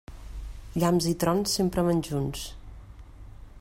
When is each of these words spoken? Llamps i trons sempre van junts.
Llamps 0.83 1.09
i 1.11 1.13
trons 1.25 1.53
sempre 1.59 1.85
van 1.91 2.03
junts. 2.09 2.49